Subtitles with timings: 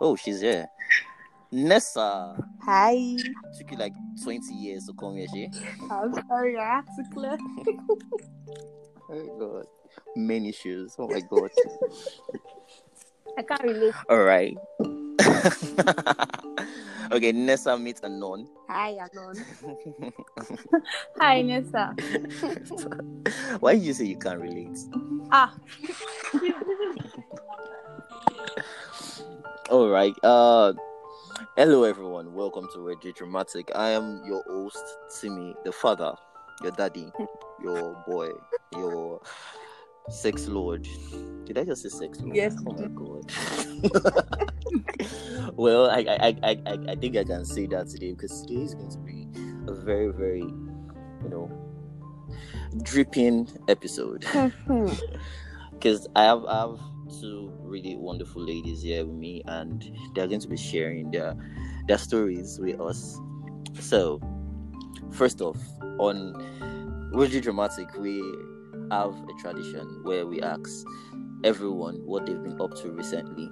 [0.00, 0.66] Oh, she's here.
[1.50, 2.36] Nessa.
[2.62, 3.16] Hi.
[3.58, 5.48] Took you like 20 years to come here, she?
[5.90, 7.36] I'm sorry, I had to clear.
[9.08, 9.66] Oh, God.
[10.16, 10.96] Many issues.
[10.98, 11.48] Oh, my God.
[13.38, 13.94] I can't relate.
[14.08, 14.56] All right.
[17.12, 18.48] okay, Nessa meets Anon.
[18.68, 19.36] Hi, Anon.
[21.20, 21.94] Hi, Nessa.
[23.60, 24.76] Why did you say you can't relate?
[25.30, 25.54] Ah,
[29.68, 30.16] All right.
[30.22, 30.74] Uh,
[31.56, 32.32] hello everyone.
[32.34, 33.68] Welcome to Radio Dramatic.
[33.74, 34.78] I am your host,
[35.20, 36.14] Timmy, the father,
[36.62, 37.10] your daddy,
[37.64, 38.28] your boy,
[38.76, 39.20] your
[40.08, 40.86] sex lord.
[41.46, 42.36] Did I just say sex lord?
[42.36, 42.54] Yes.
[42.64, 43.32] Oh my god.
[45.56, 48.74] well, I, I, I, I, I think I can say that today because today is
[48.74, 49.26] going to be
[49.66, 51.50] a very, very, you know,
[52.84, 54.24] dripping episode.
[55.72, 60.40] because I have I have two really wonderful ladies here with me, and they're going
[60.40, 61.34] to be sharing their
[61.86, 63.18] their stories with us.
[63.80, 64.20] So,
[65.10, 65.58] first off,
[65.98, 66.34] on
[67.12, 68.18] Radio Dramatic, we
[68.90, 70.86] have a tradition where we ask
[71.44, 73.48] everyone what they've been up to recently.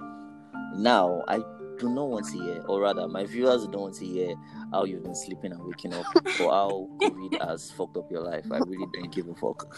[0.75, 1.37] Now, I
[1.77, 4.35] do not want to hear, or rather, my viewers don't want to hear
[4.71, 6.05] how you've been sleeping and waking up,
[6.41, 8.45] or how COVID has fucked up your life.
[8.51, 9.77] I really don't give a fuck.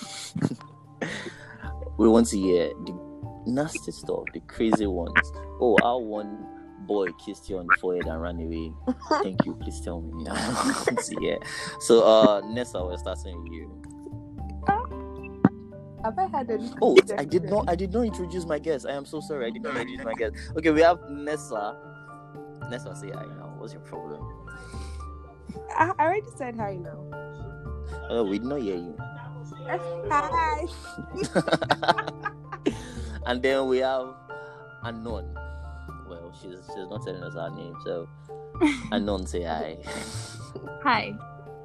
[1.98, 3.07] we want to hear the
[3.48, 5.32] nasty stuff, the crazy ones.
[5.60, 6.46] Oh, how one
[6.88, 8.72] boy kissed you on the forehead and ran away.
[9.24, 9.56] Thank you.
[9.56, 10.26] Please tell me.
[10.30, 10.54] I
[10.86, 11.38] want to hear.
[11.82, 13.82] So, uh, Nessa, we're starting with you.
[16.04, 16.72] Have I had any?
[16.82, 17.68] Oh, I did not.
[17.68, 18.86] I did not introduce my guest.
[18.88, 19.48] I am so sorry.
[19.48, 20.36] I did not introduce my guest.
[20.56, 21.76] Okay, we have Nessa.
[22.70, 23.56] Nessa, say hi now.
[23.58, 24.22] What's your problem?
[25.76, 27.04] I, I already said hi now.
[28.10, 28.96] Oh, we did not hear you.
[29.70, 30.66] Hi.
[33.28, 34.16] and then we have
[34.86, 35.38] Anon.
[36.10, 38.08] Well, she's she's not telling us her name, so
[38.92, 39.78] Anon say hi.
[40.82, 41.14] hi.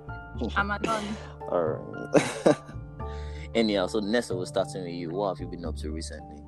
[0.56, 1.04] I'm Anon.
[1.42, 2.56] Alright.
[3.54, 5.10] Anyhow, so Nessa, we're starting with you.
[5.10, 6.42] What have you been up to recently?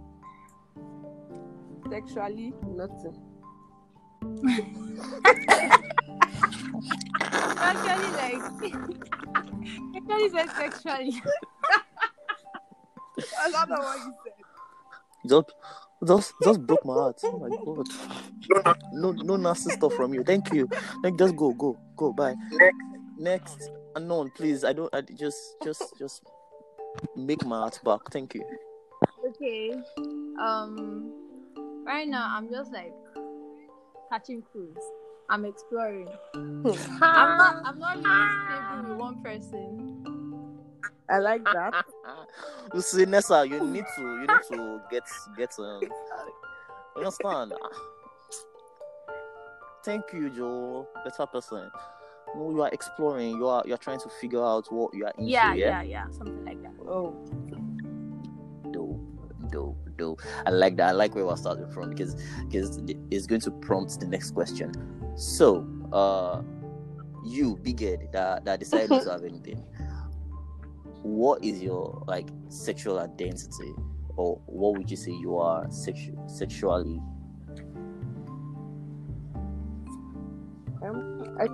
[1.89, 3.21] Sexually, nothing.
[7.57, 8.43] Actually, like,
[9.97, 11.23] actually said sexually.
[13.17, 14.24] That's not what you said.
[15.27, 15.53] Just,
[16.07, 17.21] just, just broke my heart.
[17.25, 18.79] Oh my god.
[18.93, 20.23] No, no nasty stuff from you.
[20.23, 20.69] Thank you.
[21.03, 22.13] Like, just go, go, go.
[22.13, 22.35] Bye.
[23.19, 24.65] Next, Anon, please.
[24.65, 24.95] I don't.
[24.95, 26.23] I just, just, just
[27.17, 28.01] make my heart back.
[28.11, 28.45] Thank you.
[29.29, 29.73] Okay.
[30.41, 31.13] Um,
[31.87, 32.93] right now I'm just like
[34.11, 34.77] catching cruise.
[35.31, 36.09] I'm exploring.
[36.35, 37.63] I'm not.
[37.65, 38.11] I'm not really
[38.45, 39.84] stable with one person.
[41.09, 41.85] I like that.
[42.73, 45.03] You see, Nessa, you need to, you need to get,
[45.37, 45.55] get.
[45.59, 45.81] Um,
[46.97, 47.53] understand?
[49.85, 50.89] Thank you, Joe.
[51.05, 51.71] Better person.
[52.35, 53.37] No, you are exploring.
[53.37, 55.31] You are, you are trying to figure out what you are into.
[55.31, 55.67] Yeah, yeah.
[55.67, 56.73] yeah, yeah, something like that.
[56.89, 57.15] Oh,
[58.73, 60.23] dope, dope, dope.
[60.47, 60.89] I like that.
[60.89, 62.17] I like where we're starting from because
[62.49, 62.81] because
[63.11, 64.73] it's going to prompt the next question.
[65.17, 66.43] So, uh,
[67.25, 69.63] you big head that that decided not to have anything.
[71.05, 73.75] What is your like sexual identity,
[74.17, 76.99] or what would you say you are sexu- sexually?
[80.83, 81.45] um, I,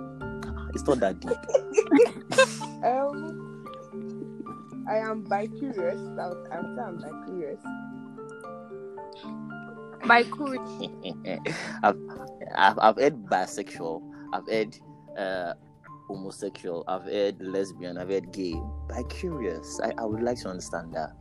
[0.73, 1.31] It's not that deep.
[2.85, 3.65] um,
[4.89, 5.99] I am bi-curious.
[6.19, 7.59] I'll, I'll say I'm bi-curious.
[10.07, 10.89] By courage.
[11.83, 11.97] I've,
[12.55, 14.01] I've I've heard bisexual.
[14.33, 14.77] I've heard
[15.17, 15.53] uh,
[16.15, 16.83] homosexual.
[16.87, 17.97] I've heard lesbian.
[17.97, 18.55] I've heard gay.
[18.89, 21.11] By curious, I, I would like to understand that.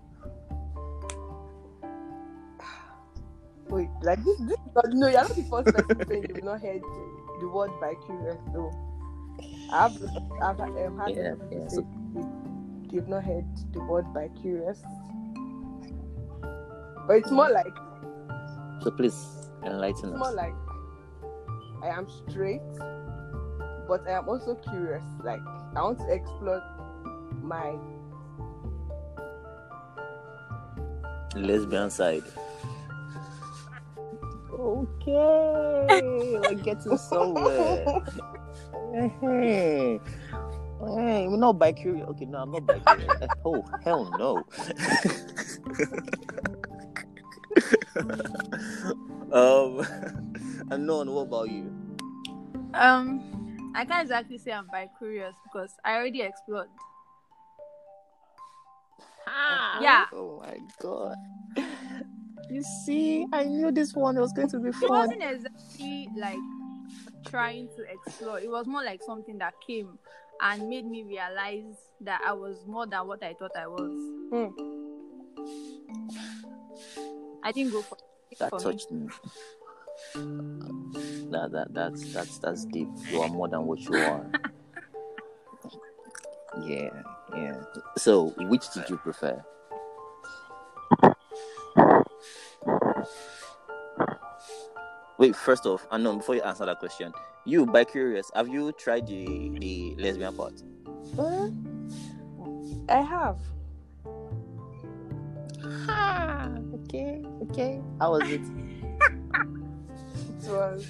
[3.69, 4.56] Wait, like this, this
[4.89, 6.83] no, you're not the first person saying you've not heard
[7.41, 8.71] the word bi-curious, though.
[9.73, 9.97] I've,
[10.43, 11.87] I've um, had Yeah, yeah, say so-
[12.93, 14.83] they've not heard the word bi-curious.
[17.06, 17.75] But it's more like,
[18.82, 19.17] So please
[19.64, 20.55] enlighten it's more like
[21.82, 22.61] I am straight,
[23.90, 25.02] but I am also curious.
[25.25, 25.40] Like,
[25.75, 26.62] I want to explore
[27.42, 27.75] my
[31.34, 32.22] Lesbian side.
[34.52, 36.00] Okay,
[36.38, 37.84] we're getting somewhere.
[38.94, 42.06] hey, hey, we're not bi curious.
[42.10, 43.10] Okay, no, I'm not bi curious.
[43.44, 44.44] oh, hell no.
[49.32, 49.84] um,
[50.70, 51.10] Anon.
[51.10, 51.75] What about you?
[52.75, 53.39] Um,
[53.75, 56.69] I can't exactly say I'm bi curious because I already explored.
[59.26, 60.06] Ah, Yeah.
[60.12, 61.17] Oh my god.
[62.50, 64.88] You see, I knew this one was going to be It fun.
[64.90, 66.37] wasn't exactly like
[67.26, 68.40] trying to explore.
[68.40, 70.00] It was more like something that came
[70.40, 73.93] and made me realize that I was more than what I thought I was.
[74.32, 74.50] Hmm.
[77.44, 77.96] I didn't go for
[78.40, 78.78] That for me.
[78.90, 79.08] me.
[81.31, 82.88] That that that's that's that's deep.
[83.11, 84.31] You are more than what you are.
[86.62, 87.02] yeah,
[87.37, 87.62] yeah.
[87.97, 89.44] So, which did you prefer?
[95.19, 97.12] Wait, first off, and no, before you answer that question,
[97.44, 100.62] you by curious, have you tried the the lesbian part?
[101.19, 101.49] Uh,
[102.88, 103.38] I have.
[105.88, 107.81] Ah, okay, okay.
[108.00, 108.41] How was it?
[110.50, 110.82] It was.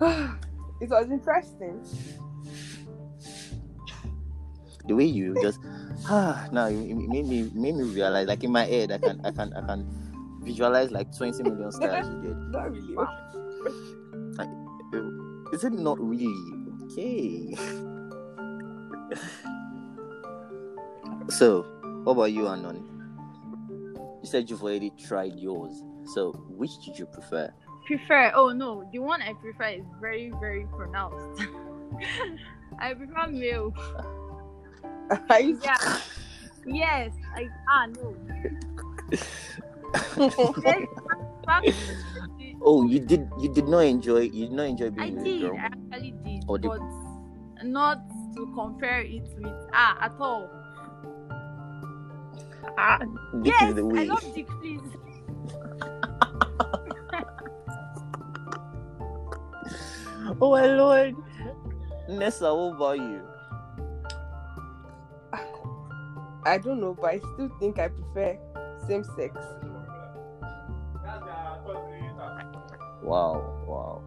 [0.80, 1.82] it was interesting.
[4.86, 5.58] the way you just
[6.08, 9.30] ah now it, made me made me realize like in my head I can I
[9.30, 9.86] can I can
[10.42, 12.36] visualize like 20 million stars you did.
[12.54, 12.96] Not really.
[15.52, 16.34] Is it not really
[16.84, 17.54] okay?
[21.28, 21.62] so
[22.04, 22.84] what about you Anon?
[24.22, 25.82] You said you've already tried yours.
[26.06, 27.52] So which did you prefer?
[27.86, 31.42] prefer oh no the one i prefer is very very pronounced.
[32.82, 33.70] I prefer male.
[35.62, 35.78] Yeah.
[36.66, 38.10] Yes like ah no.
[40.18, 40.82] Yes,
[41.46, 45.10] back to the- Oh you did you did not enjoy you did not enjoy i
[45.14, 45.54] being a did girl.
[45.54, 46.82] i actually did Or the- but
[47.64, 48.02] not
[48.34, 50.50] to compare it with ah at all.
[52.76, 52.98] Ah,
[53.46, 54.82] this yes i love dick please
[60.40, 61.16] Oh my lord.
[62.08, 63.22] Nessa, what about you?
[66.44, 68.38] I don't know, but I still think I prefer
[68.86, 69.36] same sex.
[73.02, 74.02] Wow, wow.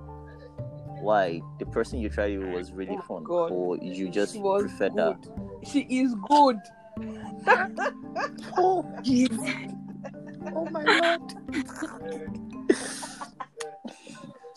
[1.02, 1.42] Why?
[1.60, 3.52] The person you tried with was really Oh fun, God.
[3.52, 5.18] or you just She prefer that?
[5.66, 6.58] She is good.
[8.58, 8.86] Oh,
[10.56, 11.22] oh my lord.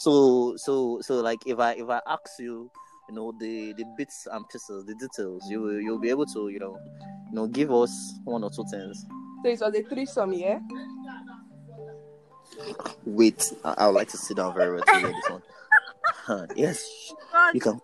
[0.02, 2.68] so, so, so, like, if I if I ask you,
[3.08, 6.48] you know, the the bits and pieces, the details, you will you'll be able to,
[6.48, 6.76] you know,
[7.30, 9.06] you know, give us one or two things.
[9.44, 10.58] So it was a threesome, yeah?
[13.04, 15.42] Wait, I, I would like to sit down very well to hear this one.
[16.04, 17.12] Huh, yes,
[17.54, 17.80] you can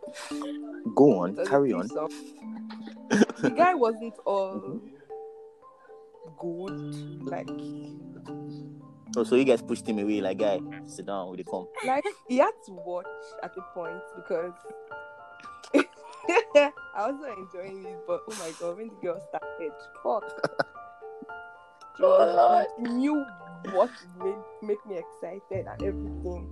[0.97, 1.87] go on, It was a carry on.
[3.09, 4.79] the guy wasn't all mm-hmm.
[6.37, 7.25] good.
[7.31, 7.49] Like,
[9.17, 11.69] Oh, so you guys pushed him away, like, guy, sit down with the comp.
[11.87, 13.07] like he had to watch
[13.43, 14.53] at the point because
[16.29, 19.73] I was not enjoying it, but oh my god, when the girl started,
[20.03, 20.25] fuck.
[21.97, 23.25] She was, she knew
[23.73, 23.91] what
[24.23, 26.49] made make me excited and everything.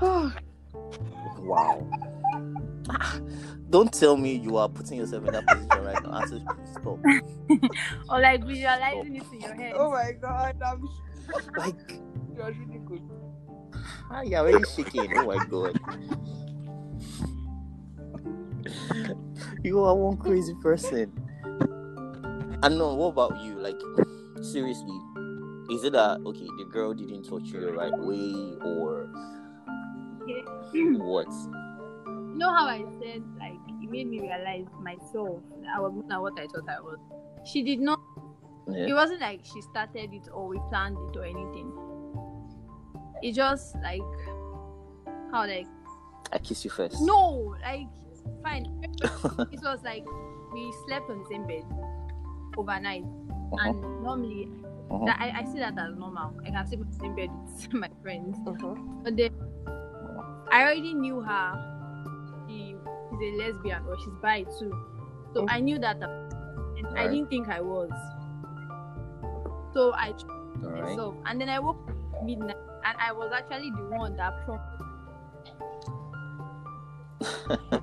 [1.38, 1.86] Wow.
[2.90, 3.20] Ah,
[3.70, 6.20] Don't tell me you are putting yourself in that position right now.
[6.20, 6.40] Answer,
[6.72, 6.98] stop.
[8.08, 10.88] or like visualizing it in your head oh my god, I'm
[11.56, 12.00] Like,
[12.36, 13.02] you're really good.
[14.10, 15.16] ah, you're already shaking.
[15.16, 15.78] Oh my god.
[19.62, 21.12] You are one crazy person.
[22.62, 23.58] Anon, what about you?
[23.58, 23.80] Like,
[24.42, 24.98] seriously,
[25.70, 26.46] is it that okay?
[26.58, 29.08] The girl didn't touch you the right way, or
[30.98, 31.28] what?
[32.34, 35.40] You know how I said like it made me realize myself
[35.74, 36.98] I was not what I thought I was.
[37.46, 37.98] She did not.
[38.68, 41.72] It wasn't like she started it or we planned it or anything.
[43.22, 44.00] It just like
[45.30, 45.66] how like
[46.32, 47.00] I kiss you first.
[47.00, 47.86] no like
[48.42, 48.66] fine.
[49.02, 50.04] it was like
[50.52, 51.64] we slept on the same bed
[52.56, 53.68] overnight, Uh-huh.
[53.68, 54.48] and normally
[54.90, 55.04] Uh-huh.
[55.06, 56.34] that, I, I see that as normal.
[56.46, 59.02] I can sleep on the same bed with my friends, Mhm.
[59.04, 59.30] but then
[60.52, 61.73] I already knew her.
[63.18, 64.72] She is a lesbian or she's bi too.
[65.34, 65.46] So Mm.
[65.50, 67.10] I knew that and I Alright.
[67.10, 67.90] didn't think I was.
[69.72, 70.82] So I tried All right.
[70.84, 74.80] myself and then I woke up midnight and I was actually the one that prompted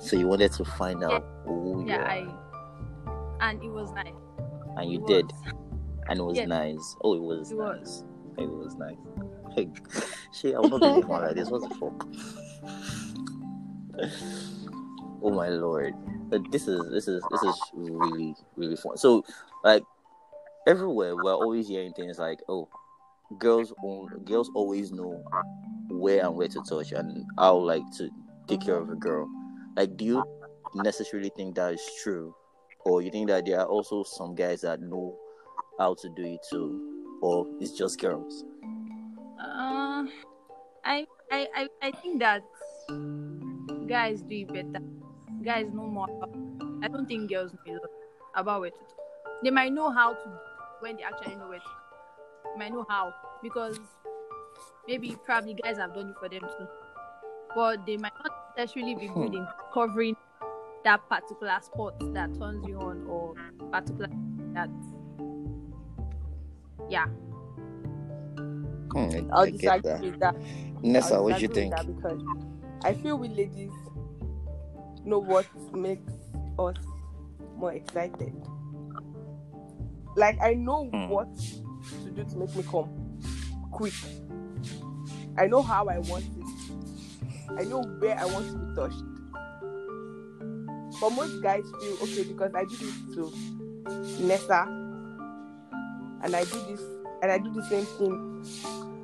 [0.00, 2.26] So you wanted to find out who you yeah, are, I
[3.40, 4.12] and it was nice.
[4.76, 5.54] and you It did, was.
[6.08, 6.48] and it was Yes.
[6.48, 6.96] nice.
[7.02, 7.78] Oh, it was It nice.
[7.78, 8.04] was.
[8.38, 8.96] It was nice.
[9.54, 9.70] Hey,
[10.32, 11.48] shit, I'm not doing one like this.
[11.48, 12.08] What the fuck?
[15.22, 15.94] Oh my lord!
[16.28, 18.96] But this is this is this is really really fun.
[18.96, 19.24] So,
[19.62, 19.82] like
[20.66, 22.68] everywhere, we're always hearing things like, "Oh,
[23.38, 25.22] girls own girls always know
[25.88, 28.10] where and where to touch and how like to
[28.48, 29.28] take care of a girl."
[29.76, 30.24] Like, do you
[30.74, 32.34] necessarily think that is true,
[32.84, 35.16] or you think that there are also some guys that know
[35.78, 38.44] how to do it too, or it's just girls?
[39.38, 40.04] Uh,
[40.84, 42.42] I, I, I, I think that
[43.88, 44.84] guys do it better.
[45.44, 46.08] Guys know more.
[46.82, 47.90] I don't think girls know a lot
[48.34, 48.76] about where to.
[48.76, 48.84] do.
[49.42, 50.38] They might know how to
[50.80, 51.62] when they actually know it.
[52.52, 53.12] They might know how
[53.42, 53.78] because
[54.86, 56.66] maybe probably guys have done it for them too,
[57.54, 60.16] but they might not necessarily be good in covering
[60.84, 63.34] that particular sport that turns you on or
[63.72, 64.08] particular
[64.52, 64.68] that.
[66.90, 67.06] Yeah.
[68.92, 70.00] Hmm, I, I'll I get disagree that.
[70.02, 70.36] with that.
[70.82, 71.96] Nessa, I'll what do you disagree think?
[72.92, 73.72] With that Because I feel we ladies
[75.04, 76.12] know what makes
[76.58, 76.76] us
[77.56, 78.34] more excited.
[80.16, 81.08] Like I know Hmm.
[81.08, 81.28] what
[82.04, 82.90] to do to make me come
[83.70, 83.94] quick.
[85.36, 86.50] I know how I want it.
[87.58, 89.02] I know where I want to be touched.
[91.00, 93.32] But most guys feel okay because I do this to
[94.18, 94.68] Nessa
[96.22, 96.80] and I do this
[97.22, 98.22] and I do the same thing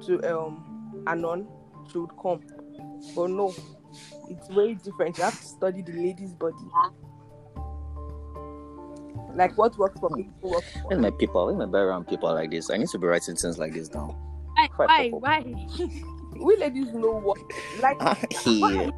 [0.06, 0.64] to um
[1.06, 1.48] Anon,
[1.92, 2.42] she would come.
[3.14, 3.54] But no,
[4.28, 5.18] it's very different.
[5.18, 6.56] You have to study the lady's body.
[9.34, 11.46] Like what works for people works for Where's my people?
[11.46, 12.70] Where's my background people like this?
[12.70, 14.16] I need to be writing things like this down.
[14.56, 14.66] Why?
[14.68, 15.04] Quite Why?
[15.04, 15.20] purple.
[15.20, 16.42] Why?
[16.44, 17.38] we ladies know what
[17.80, 18.90] like Ah, yeah.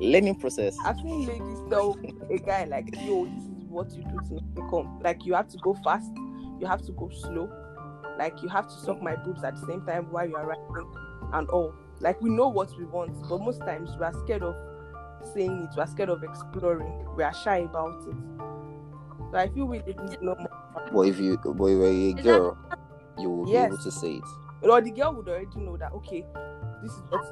[0.00, 0.76] Learning process.
[0.84, 1.96] I've seen ladies tell
[2.30, 5.00] a guy like, yo, this is what you do to make me come.
[5.02, 6.10] Like you have to go fast,
[6.60, 7.50] you have to go slow,
[8.18, 10.92] like you have to suck my boobs at the same time while you are writing
[11.32, 11.74] and all.
[12.00, 14.56] Like we know what we want, but most times we are scared of
[15.34, 18.16] saying it, we are scared of exploring, we are shy about it.
[19.30, 20.48] So I feel we ladies know more.
[20.92, 22.58] But if you, but if you're a girl,
[23.16, 23.52] you will Yes.
[23.52, 24.24] be able to say it.
[24.62, 26.26] Or the girl would already know that okay,
[26.82, 27.22] this is what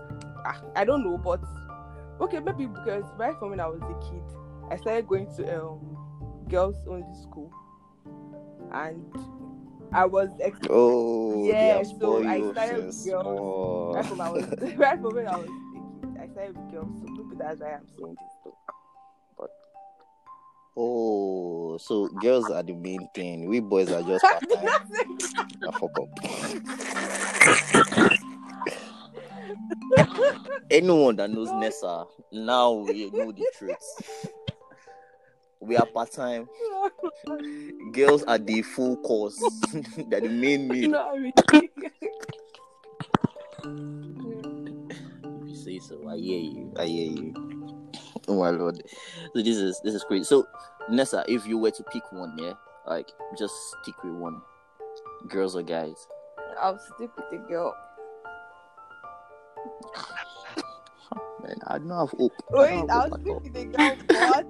[0.47, 1.43] ah, I don't know, but
[2.21, 4.23] okay, maybe because right from when I was a kid,
[4.71, 5.99] I started going to um
[6.49, 7.53] girls only school,
[8.73, 9.13] and
[9.95, 13.95] I was ex- Oh, Yeah, so I started with girls.
[13.95, 14.45] right from I was
[14.77, 15.49] right from when I was.
[16.21, 18.57] I started with girls, so maybe that's why I'm saying this though.
[20.77, 23.47] Oh, so girls are the main thing.
[23.49, 24.69] We boys are just part time.
[25.67, 26.09] I fuck up.
[30.71, 33.77] Anyone that knows Nessa now we know the truth.
[35.65, 36.47] We are part time.
[37.93, 39.43] Girls are the full course.
[40.09, 40.91] They're the main meal.
[40.91, 41.33] Not really.
[45.43, 46.75] If you say so, I hear you.
[46.79, 47.35] I hear you.
[48.29, 48.83] Oh my lord.
[49.35, 50.27] So this is this is great.
[50.27, 50.47] So
[50.91, 52.53] Nessa, if you were to pick one, yeah,
[52.87, 54.43] like just stick with one.
[55.29, 56.07] Girls or guys?
[56.61, 57.75] I'll stick with the girl.
[61.43, 62.33] Man, I don't have hope.
[62.51, 64.47] Wait, I'll hope stick with the girl, but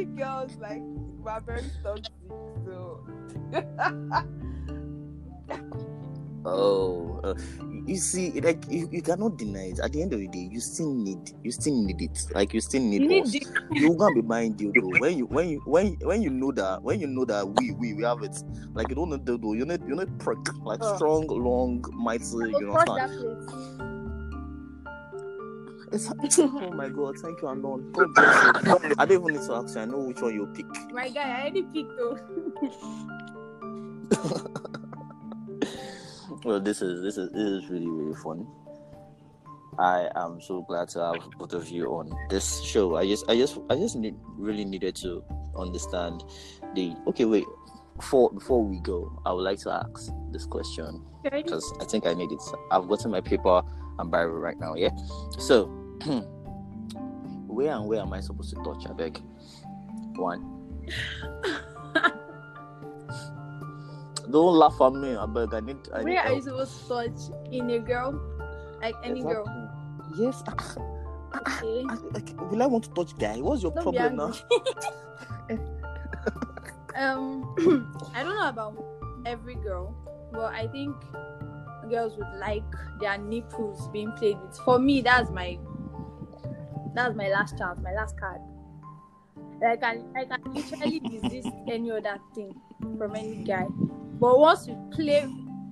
[0.00, 0.80] we girls like
[1.20, 2.12] we're very toxic,
[2.64, 3.04] so
[6.42, 7.34] Oh, uh,
[7.84, 9.78] you see, like you, you cannot deny it.
[9.78, 12.18] At the end of the day, you still need you still need it.
[12.34, 13.32] Like you still need, You need us.
[13.32, 13.46] dick.
[13.70, 16.98] You're gonna be buying dildo when you when you when when you know that when
[16.98, 18.42] you know that we we we have it.
[18.72, 19.54] Like you don't need dildo.
[19.54, 20.96] You need you need prick like Uh.
[20.96, 22.24] strong, long, mighty.
[22.24, 23.89] You Go
[25.92, 27.92] It's, oh my god, thank you, Anon.
[27.92, 28.94] God bless you.
[28.98, 29.80] I don't even need to ask you.
[29.82, 30.66] I know which one you'll pick.
[30.92, 32.18] My guy, I already picked though.
[36.44, 38.46] Well, this is this is this is really really fun.
[39.78, 42.96] I am so glad to have both of you on this show.
[42.96, 45.22] I just I just I just need, really needed to
[45.56, 46.24] understand
[46.74, 47.44] the okay wait
[47.96, 51.42] before before we go I would like to ask this question Okay.
[51.42, 52.40] because I think I need it.
[52.70, 53.62] I've gotten my paper
[53.98, 54.74] and Bible right now.
[54.74, 54.90] Yeah,
[55.38, 55.66] so
[57.46, 58.86] where and where am I supposed to touch?
[58.88, 59.20] I beg.
[60.16, 60.86] One.
[64.30, 65.16] Don't laugh at me.
[65.16, 65.54] I beg.
[65.54, 65.76] I need.
[65.92, 67.30] I need Where are you supposed to touch?
[67.50, 68.20] In a girl?
[68.80, 69.44] Like any girl?
[70.16, 70.42] Yes.
[71.32, 71.84] Okay.
[71.88, 73.36] I, I, will I want to touch guy?
[73.40, 74.34] What's your Don't problem now?
[76.96, 77.54] um,
[78.14, 78.84] I don't know about
[79.24, 79.94] every girl,
[80.32, 80.96] but I think
[81.88, 82.64] girls would like
[83.00, 84.58] their nipples being played with.
[84.58, 85.58] For me, that's my
[86.94, 88.40] that's my last chance, my last card.
[89.62, 92.54] Like I, I can literally resist any other thing
[92.98, 93.66] from any guy.
[94.18, 95.26] But once you play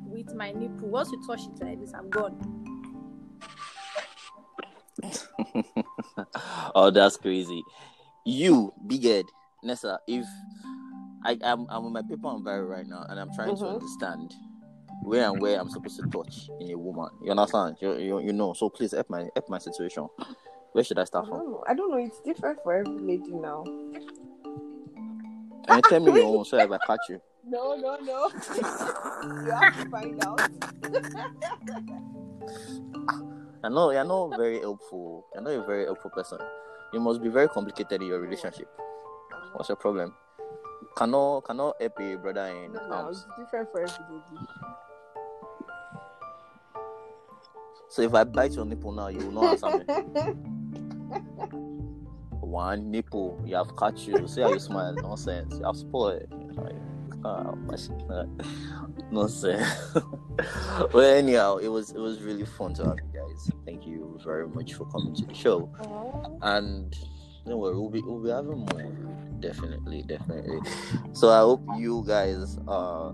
[0.07, 2.37] with my nipple, once you touch it like this, I'm gone.
[6.75, 7.63] oh, that's crazy.
[8.25, 9.27] You, big head,
[9.63, 9.99] Nessa.
[10.07, 10.27] If
[11.25, 13.75] I am, I'm with my paper and Bible right now, and I'm trying to Mhm.
[13.75, 14.35] understand
[15.03, 17.09] where and where I'm supposed to touch in a woman.
[17.23, 17.77] You understand?
[17.81, 18.53] You, you, you know.
[18.55, 20.09] So please help my help my situation.
[20.79, 21.39] Where should I I start from?
[21.39, 21.65] don't know.
[21.67, 21.97] I don't know.
[21.97, 23.65] It's different for every lady now.
[25.75, 27.21] You tell me your own so if I catch you?
[27.45, 28.29] No, no, no.
[28.55, 28.63] you
[29.51, 30.39] have to find out.
[33.65, 35.27] I know you're not very helpful.
[35.35, 36.39] You're not a very helpful person.
[36.93, 38.69] You must be very complicated in your relationship.
[39.55, 40.15] What's your problem?
[40.97, 44.47] Cannot cannot help a brother in No, no, it's different for every lady.
[47.89, 49.85] So if I bite your nipple now, you will not answer me.
[52.41, 54.27] One nipple, you have catch you.
[54.27, 54.95] See how you smile.
[54.95, 55.55] Nonsense.
[55.59, 56.27] You have spoiled.
[56.57, 56.75] Like,
[57.25, 57.53] ah,
[58.11, 58.25] uh,
[59.11, 59.95] Nonsense.
[60.93, 63.51] well, anyhow, it was it was really fun to have you guys.
[63.67, 65.71] Thank you very much for coming to the show.
[66.43, 66.97] And
[67.47, 68.93] don't worry, we'll be we'll be having more.
[69.41, 70.61] Definitely, definitely.
[71.13, 73.13] So I hope you guys uh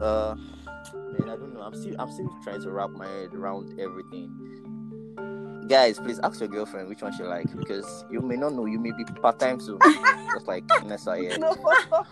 [0.00, 0.34] uh
[1.18, 1.62] man, I don't know.
[1.62, 4.30] I'm still I'm still trying to wrap my head around everything.
[5.68, 8.66] Guys, please ask your girlfriend which one she like because you may not know.
[8.66, 9.78] You may be part time too,
[10.34, 11.38] just like Nessa here.
[11.38, 11.54] no.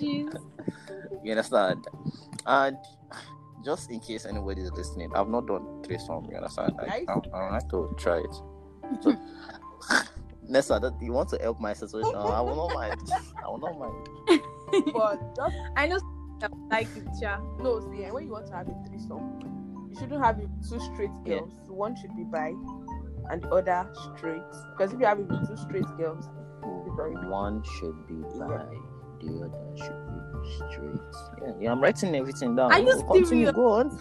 [0.00, 1.86] You understand?
[2.44, 2.76] And
[3.64, 6.26] just in case anybody is listening, I've not done three threesome.
[6.30, 6.72] You understand?
[6.80, 7.04] I, Nice.
[7.08, 8.34] I, I would like to try it.
[9.00, 9.16] So,
[10.48, 12.14] Nessa, that you want to help my situation?
[12.14, 13.00] I will not mind.
[13.44, 14.42] I will not mind.
[14.92, 15.98] but just I know
[16.42, 17.38] I like it, yeah.
[17.60, 19.55] no, see, and when you want to have a threesome,
[19.96, 21.38] you shouldn't have it with two straight Yeah.
[21.38, 21.52] girls.
[21.68, 22.52] One should be bi,
[23.30, 24.42] and the other straight.
[24.72, 26.28] Because if you have it with two straight girls,
[27.28, 28.64] One should be by,
[29.20, 30.18] the other should be
[30.56, 31.00] straight.
[31.42, 32.72] Yeah, yeah I'm writing everything down.
[32.72, 33.52] Are you Continue, serious?
[33.52, 33.98] Go on.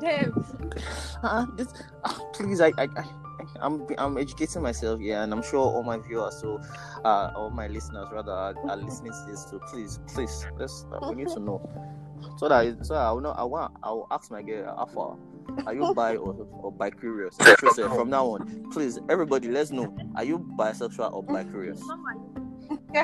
[0.00, 0.44] Damn.
[1.22, 1.68] Uh, this,
[2.04, 3.04] uh, please, I, I, I,
[3.60, 6.60] I'm, I'm educating myself, yeah, and I'm sure all my viewers, so,
[7.04, 9.46] uh, all my listeners rather, are, are listening to this.
[9.50, 11.60] So please, please, let's, uh, we need to know,
[12.36, 13.30] so that, so that I will know.
[13.32, 15.16] I want, I will ask my girl, how far
[15.66, 17.36] are you bi or, or bi curious?
[17.74, 21.80] From now on, please, everybody, let's know, are you bisexual or bi curious?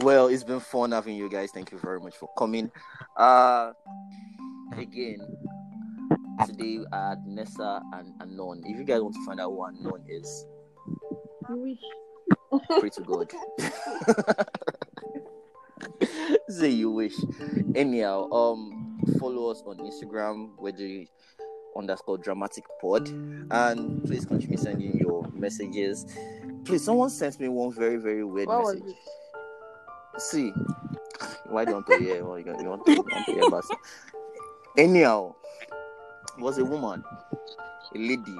[0.00, 1.50] Well, it's been fun having you guys.
[1.52, 2.70] Thank you very much for coming.
[3.16, 3.72] Uh,
[4.76, 5.18] again,
[6.46, 8.62] today I had Nessa and Anon.
[8.64, 10.46] If you guys want to find out who Anon is,
[11.50, 11.80] You wish.
[12.78, 13.32] pray to God.
[16.48, 17.14] Say you wish.
[17.74, 21.08] Anyhow, um, follow us on Instagram, where the
[21.76, 26.06] underscore dramatic pod, and please continue sending your messages.
[26.64, 28.96] Please, someone sent me one very very weird What message.
[30.18, 30.50] See,
[31.46, 32.24] why do you want to hear?
[32.24, 33.64] Well, you you want to, you want to hear about.
[34.76, 35.34] Anyhow,
[36.36, 37.02] it was a woman,
[37.94, 38.36] a lady.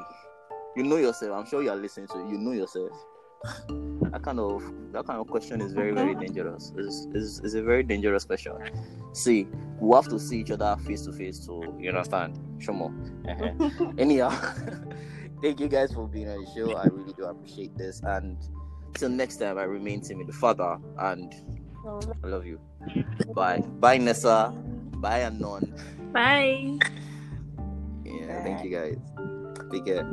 [0.77, 1.33] You know yourself.
[1.33, 2.29] I'm sure you are listening to it.
[2.31, 2.93] You know yourself.
[4.11, 6.73] That kind of that kind of question is very very dangerous.
[6.77, 8.53] It's, it's, it's a very dangerous question.
[9.13, 9.47] See,
[9.81, 12.39] we have to see each other face to face to you understand.
[12.59, 12.93] Shomo.
[13.29, 13.93] Uh-huh.
[13.99, 14.31] Anyhow,
[15.43, 16.75] thank you guys for being on the show.
[16.75, 18.01] I really do appreciate this.
[18.03, 18.39] And
[18.95, 21.35] till next time, I remain Timmy the father, and
[22.25, 22.59] I love you.
[23.35, 23.61] Bye.
[23.81, 24.51] Bye, Nessa.
[24.97, 25.75] Bye, Anon.
[26.13, 26.79] Bye.
[28.05, 28.99] Yeah, thank you guys.
[29.71, 30.07] Take care.